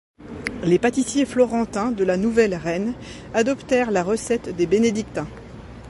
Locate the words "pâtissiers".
0.79-1.27